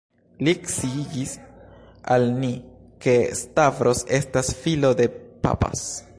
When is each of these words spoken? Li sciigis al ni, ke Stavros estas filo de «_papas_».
Li 0.45 0.53
sciigis 0.75 1.33
al 2.15 2.25
ni, 2.39 2.51
ke 3.07 3.17
Stavros 3.43 4.05
estas 4.21 4.53
filo 4.65 4.95
de 5.03 5.11
«_papas_». 5.49 5.89